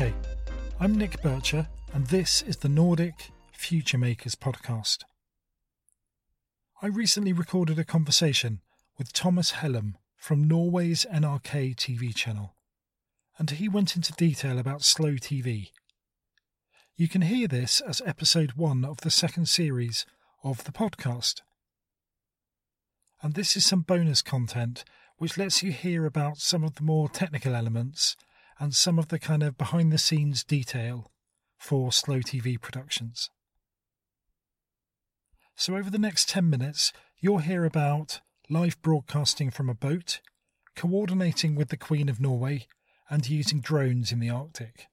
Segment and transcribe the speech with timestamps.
[0.00, 0.14] Okay,
[0.78, 4.98] I'm Nick Bircher, and this is the Nordic Future Makers podcast.
[6.80, 8.60] I recently recorded a conversation
[8.96, 12.54] with Thomas Hellum from Norway's NRK TV channel,
[13.38, 15.70] and he went into detail about slow TV.
[16.94, 20.06] You can hear this as episode one of the second series
[20.44, 21.40] of the podcast.
[23.20, 24.84] And this is some bonus content
[25.16, 28.14] which lets you hear about some of the more technical elements
[28.58, 31.10] and some of the kind of behind the scenes detail
[31.58, 33.30] for slow TV productions.
[35.54, 40.20] So, over the next 10 minutes, you'll hear about live broadcasting from a boat,
[40.76, 42.66] coordinating with the Queen of Norway,
[43.10, 44.86] and using drones in the Arctic.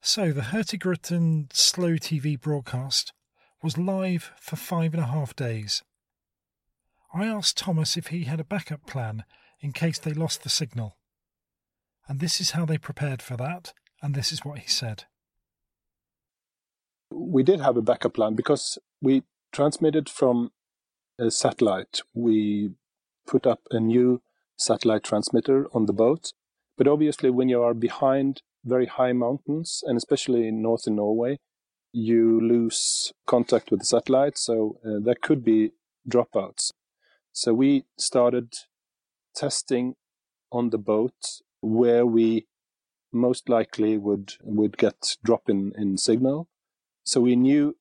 [0.00, 3.12] So, the Hurtigruten slow TV broadcast
[3.62, 5.82] was live for five and a half days.
[7.14, 9.24] I asked Thomas if he had a backup plan
[9.60, 10.96] in case they lost the signal.
[12.08, 15.04] And this is how they prepared for that, and this is what he said.
[17.10, 20.50] We did have a backup plan because we transmitted from
[21.18, 22.00] a satellite.
[22.12, 22.72] We
[23.26, 24.20] put up a new
[24.56, 26.32] satellite transmitter on the boat.
[26.76, 31.38] But obviously, when you are behind very high mountains, and especially in northern Norway,
[31.92, 34.36] you lose contact with the satellite.
[34.36, 35.72] So uh, there could be
[36.08, 36.72] dropouts.
[37.32, 38.52] So we started
[39.34, 39.94] testing
[40.50, 41.14] on the boat
[41.64, 42.46] where we
[43.12, 46.48] most likely would would get drop in, in signal.
[47.04, 47.76] So we knew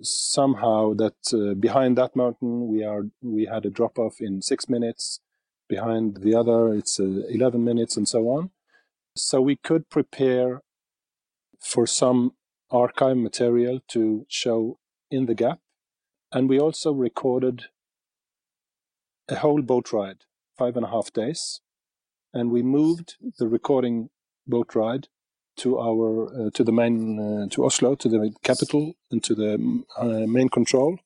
[0.00, 4.68] somehow that uh, behind that mountain we are we had a drop off in six
[4.68, 5.20] minutes.
[5.68, 8.50] Behind the other, it's uh, eleven minutes, and so on.
[9.16, 10.62] So we could prepare
[11.60, 12.32] for some
[12.70, 14.78] archive material to show
[15.10, 15.60] in the gap,
[16.32, 17.66] and we also recorded
[19.28, 20.24] a whole boat ride,
[20.58, 21.60] five and a half days,
[22.32, 24.10] and we moved the recording
[24.46, 25.08] boat ride
[25.56, 29.84] to our uh, to the main uh, to Oslo to the capital and to the
[29.98, 30.98] uh, main control.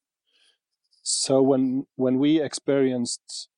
[1.03, 3.49] So when when we experienced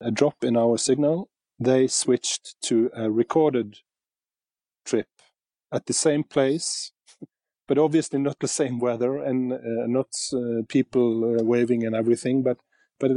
[0.00, 3.78] a drop in our signal, they switched to a recorded
[4.84, 5.08] trip
[5.70, 6.92] at the same place,
[7.68, 12.42] but obviously not the same weather and uh, not uh, people uh, waving and everything,
[12.42, 12.58] but
[12.98, 13.10] but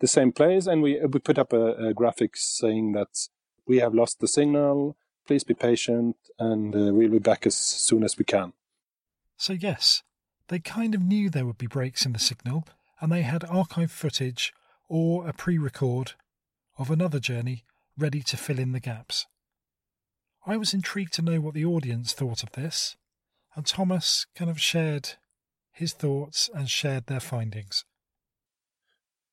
[0.00, 0.66] the same place.
[0.66, 3.28] And we we put up a, a graphic saying that
[3.66, 4.96] we have lost the signal
[5.26, 8.52] Please be patient, and uh, we'll be back as soon as we can.
[9.38, 10.02] So, yes,
[10.48, 12.66] they kind of knew there would be breaks in the signal,
[13.00, 14.52] and they had archive footage
[14.86, 16.12] or a pre record
[16.76, 17.64] of another journey
[17.96, 19.26] ready to fill in the gaps.
[20.46, 22.96] I was intrigued to know what the audience thought of this,
[23.54, 25.12] and Thomas kind of shared
[25.72, 27.86] his thoughts and shared their findings.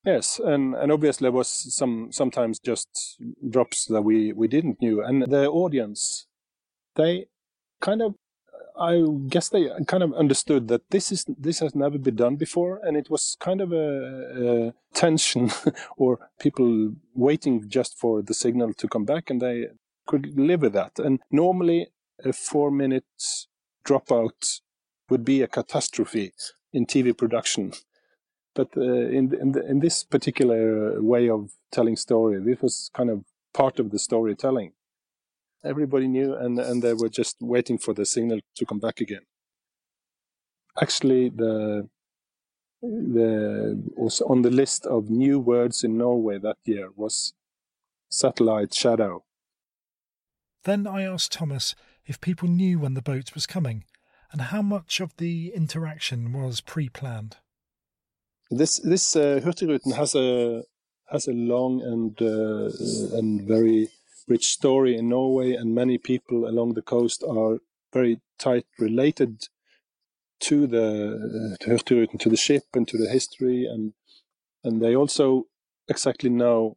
[0.04, 3.18] Yes, and, and obviously there was some sometimes just
[3.48, 6.26] drops that we, we didn't knew, and the audience,
[6.96, 7.26] they
[7.80, 8.16] kind of,
[8.76, 12.80] I guess they kind of understood that this is this has never been done before,
[12.82, 15.52] and it was kind of a, a tension
[15.96, 19.68] or people waiting just for the signal to come back, and they
[20.08, 20.98] could live with that.
[20.98, 21.92] And normally
[22.24, 23.04] a four minute
[23.86, 24.62] dropout
[25.10, 26.32] would be a catastrophe
[26.72, 27.72] in TV production
[28.54, 33.10] but uh, in in, the, in, this particular way of telling story, this was kind
[33.10, 33.24] of
[33.54, 34.72] part of the storytelling.
[35.64, 39.22] Everybody knew, and and they were just waiting for the signal to come back again.
[40.80, 41.88] Actually, the
[42.82, 47.32] the on the list of new words in Norway that year was
[48.10, 49.24] satellite shadow.
[50.64, 51.74] Then I asked Thomas
[52.04, 53.84] if people knew when the boat was coming,
[54.32, 57.36] and how much of the interaction was pre-planned.
[58.52, 60.64] This this uh, Hurtigruten has a
[61.10, 63.88] has a long and uh, and very
[64.28, 67.60] rich story in Norway, and many people along the coast are
[67.94, 69.48] very tight related
[70.40, 73.94] to the uh, Hurtigruten, to the ship, and to the history, and
[74.62, 75.46] and they also
[75.88, 76.76] exactly know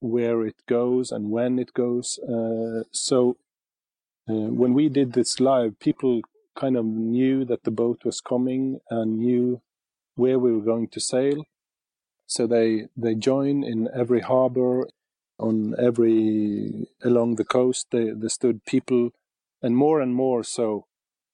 [0.00, 2.18] where it goes and when it goes.
[2.18, 3.38] Uh, so
[4.28, 6.20] uh, when we did this live, people
[6.54, 9.62] kind of knew that the boat was coming and knew
[10.18, 11.44] where we were going to sail.
[12.26, 14.88] So they they join in every harbor,
[15.38, 17.86] on every along the coast.
[17.90, 19.10] They, they stood people,
[19.62, 20.86] and more and more so,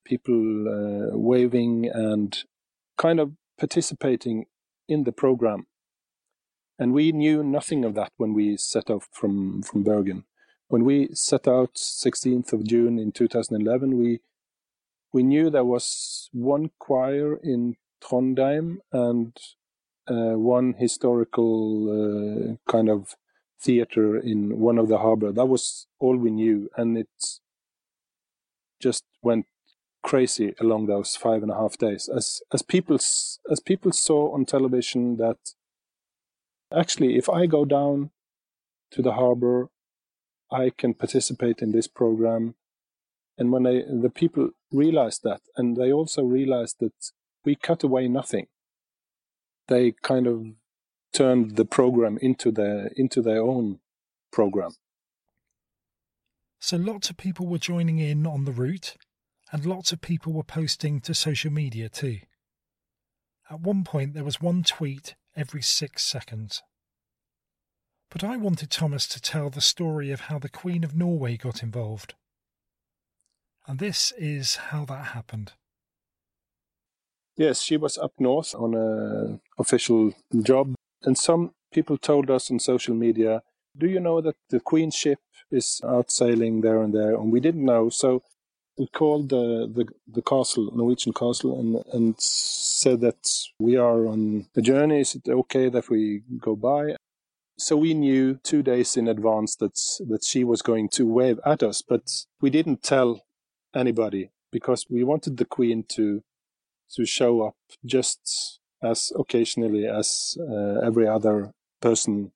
[0.05, 2.39] people uh, waving and
[2.97, 4.47] kind of participating
[4.89, 5.67] in the program.
[6.79, 10.25] And we knew nothing of that when we set off from from Bergen.
[10.69, 14.21] When we set out 16th of June in 2011, we
[15.13, 19.37] we knew there was one choir in Trondheim and
[20.09, 23.15] uh, one historical uh, kind of
[23.61, 25.33] theater in one of the harbor.
[25.33, 27.09] That was all we knew, and it
[28.81, 29.47] just went
[30.03, 34.45] crazy along those five and a half days as as people as people saw on
[34.45, 35.39] television that
[36.83, 38.11] actually if i go down
[38.91, 39.71] to the harbor
[40.53, 42.55] i can participate in this program
[43.39, 46.99] and when they the people realized that and they also realized that
[47.44, 48.46] we cut away nothing
[49.69, 50.46] they kind of
[51.12, 53.79] turned the program into their into their own
[54.32, 54.70] program
[56.58, 58.96] so lots of people were joining in on the route
[59.55, 62.19] and lots of people were posting to social media too.
[63.49, 66.61] At one point, there was one tweet every six seconds.
[68.11, 71.62] But I wanted Thomas to tell the story of how the Queen of Norway got
[71.62, 72.14] involved.
[73.69, 75.52] And this is how that happened.
[77.37, 82.61] Yes, she was up north on an official job, and some people told us on
[82.61, 83.43] social media,
[83.77, 85.19] "Do you know that the Queen's ship
[85.51, 88.23] is out sailing there and there?" And we didn't know, so
[88.79, 93.29] we called the, the, the castle, Norwegian castle, and, and said that
[93.59, 95.01] we are on a journey.
[95.01, 96.97] Is it okay that we go by?
[97.57, 99.77] So we knew two days in advance that
[100.09, 103.23] that she was going to wave at us, but we didn't tell
[103.75, 106.23] anybody because we wanted the queen to
[106.96, 112.32] to show up just as occasionally as uh, every other person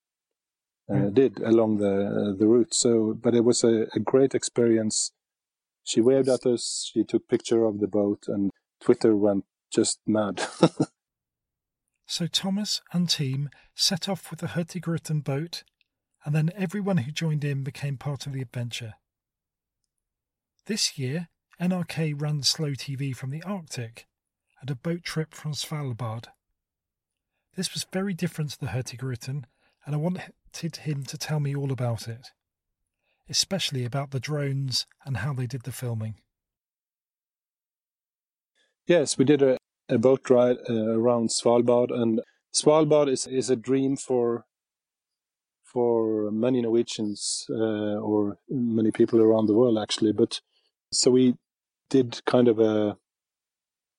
[0.90, 1.14] uh, mm.
[1.14, 2.74] did along the uh, the route.
[2.74, 5.12] So, but it was a, a great experience
[5.88, 10.46] she waved at us, she took picture of the boat, and Twitter went just mad.
[12.06, 15.64] so Thomas and team set off with the Hurtigruten boat,
[16.26, 18.96] and then everyone who joined in became part of the adventure.
[20.66, 21.28] This year,
[21.58, 24.06] NRK ran Slow TV from the Arctic
[24.60, 26.26] and a boat trip from Svalbard.
[27.56, 29.44] This was very different to the Hurtigruten,
[29.84, 32.30] and I wanted him to tell me all about it
[33.28, 36.14] especially about the drones and how they did the filming.
[38.86, 39.58] Yes, we did a,
[39.88, 42.22] a boat ride uh, around Svalbard, and
[42.54, 44.44] Svalbard is, is a dream for
[45.62, 50.12] for many Norwegians uh, or many people around the world, actually.
[50.12, 50.40] But
[50.90, 51.34] so we
[51.90, 52.96] did kind of a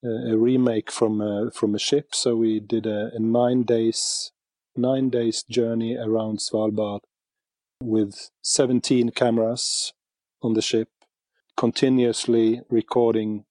[0.03, 2.15] a remake from a, from a ship.
[2.15, 4.31] So we did a, a nine days
[4.75, 7.01] nine days journey around Svalbard
[7.81, 9.93] with 17 cameras
[10.41, 10.89] on the ship,
[11.57, 13.45] continuously recording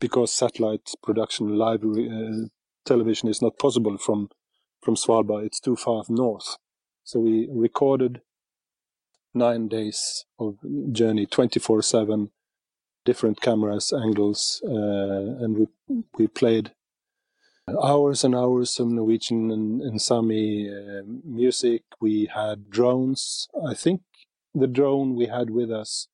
[0.00, 2.48] because satellite production live uh,
[2.84, 4.30] television is not possible from
[4.82, 5.44] from Svalbard.
[5.44, 6.56] It's too far north.
[7.04, 8.22] So we recorded
[9.34, 10.56] nine days of
[10.92, 12.30] journey, 24/7,
[13.04, 15.66] different cameras, angles, uh, and we
[16.18, 16.72] we played
[17.82, 21.84] hours and hours of Norwegian and, and Sami uh, music.
[22.00, 23.48] We had drones.
[23.66, 24.02] I think
[24.54, 26.08] the drone we had with us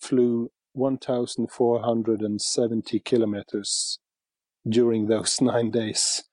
[0.00, 3.98] flew 1,470 kilometers
[4.68, 6.24] during those nine days,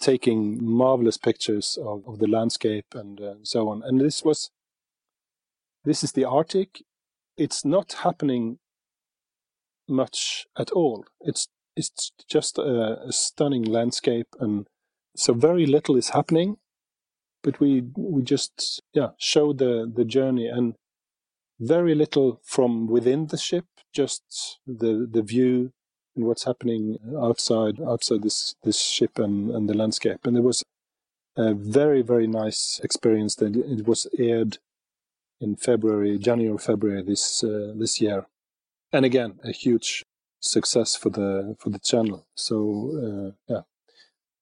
[0.00, 3.82] taking marvelous pictures of, of the landscape and uh, so on.
[3.84, 4.50] And this was,
[5.84, 6.82] this is the Arctic.
[7.36, 8.58] It's not happening
[9.88, 11.04] much at all.
[11.20, 14.66] It's it's just a, a stunning landscape, and
[15.16, 16.56] so very little is happening.
[17.42, 20.74] But we we just yeah show the the journey and
[21.60, 25.72] very little from within the ship, just the the view
[26.16, 30.20] and what's happening outside outside this this ship and, and the landscape.
[30.24, 30.62] And it was
[31.36, 33.36] a very very nice experience.
[33.36, 34.58] That it was aired
[35.40, 38.26] in February, January, February this uh, this year,
[38.94, 40.04] and again a huge
[40.40, 42.26] success for the for the channel.
[42.34, 42.56] So
[43.04, 43.62] uh, yeah,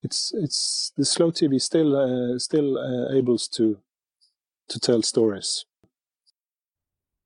[0.02, 3.78] it's it's the slow TV still uh, still uh, able to
[4.68, 5.64] to tell stories.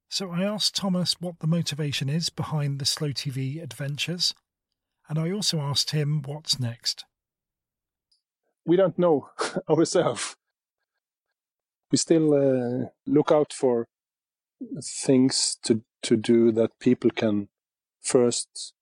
[0.08, 4.34] So I asked Thomas what the motivation is behind the slow TV adventures,
[5.08, 7.04] and I also asked him what's next.
[8.64, 9.30] We don't know
[9.68, 10.36] ourselves.
[11.90, 13.86] We still uh, look out for
[14.82, 17.48] things to to do that people can
[18.00, 18.72] first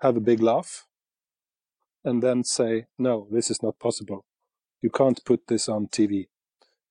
[0.00, 0.86] have a big laugh
[2.04, 4.24] and then say, no, this is not possible.
[4.82, 6.26] You can't put this on TV.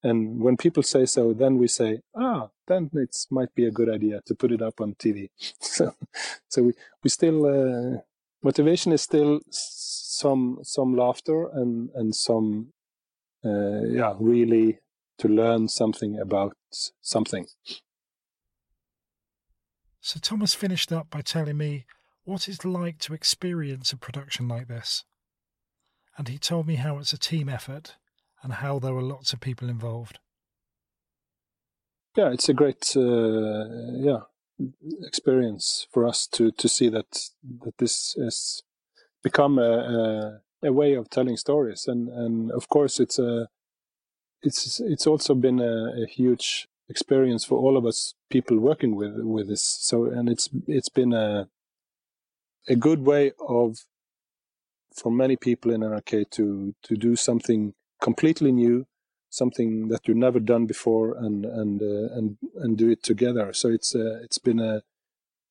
[0.01, 3.89] And when people say so, then we say, ah, then it might be a good
[3.89, 5.29] idea to put it up on TV.
[5.59, 5.93] so,
[6.47, 6.73] so we,
[7.03, 7.99] we still, uh,
[8.41, 12.73] motivation is still some, some laughter and, and some,
[13.45, 14.79] uh, yeah, really
[15.19, 16.55] to learn something about
[17.01, 17.45] something.
[20.05, 21.85] So Thomas finished up by telling me
[22.25, 25.05] what it's like to experience a production like this.
[26.17, 27.95] And he told me how it's a team effort
[28.43, 30.19] and how there were lots of people involved.
[32.17, 33.63] Yeah, it's a great, uh,
[33.95, 34.23] yeah,
[35.03, 37.29] experience for us to to see that
[37.63, 38.61] that this has
[39.23, 43.47] become a, a, a way of telling stories, and and of course it's a
[44.43, 49.15] it's it's also been a, a, huge experience for all of us people working with
[49.35, 49.63] with this.
[49.89, 51.47] So and it's it's been a
[52.67, 53.67] a good way of
[54.99, 57.73] for many people in NRK to to do something
[58.07, 58.85] completely new,
[59.29, 63.53] something that you've never done before, and and uh, and and do it together.
[63.53, 64.83] So it's uh, it's been a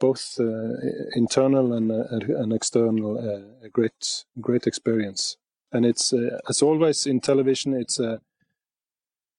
[0.03, 0.75] both uh,
[1.15, 5.37] internal and uh, an external uh, a great great experience.
[5.73, 8.21] And it's uh, as always in television, it's a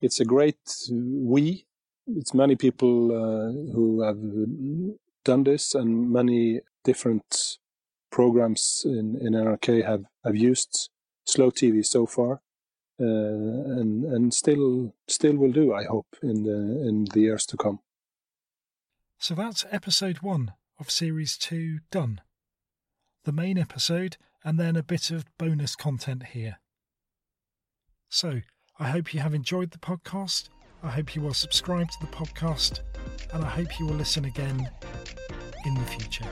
[0.02, 1.66] it's a great we.
[2.08, 3.10] It's many people
[3.74, 4.20] who have
[5.24, 7.58] done this, and many different
[8.12, 10.90] programs in, in NRK have, have used
[11.26, 12.42] slow TV so far,
[13.00, 13.06] uh,
[13.80, 15.74] and and still still will do.
[15.74, 17.80] I hope in the in the years to come.
[19.18, 22.22] So that's episode one of series two done.
[23.24, 26.60] The main episode and then a bit of bonus content here.
[28.10, 28.42] So
[28.78, 30.50] I hope you have enjoyed the podcast.
[30.84, 32.82] I hope you will subscribe to the podcast,
[33.34, 34.70] and I hope you will listen again
[35.66, 36.28] in the future.